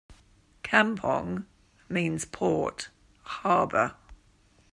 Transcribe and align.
"Kampong" 0.63 1.45
means 1.87 2.25
port, 2.25 2.89
harbor. 3.21 3.93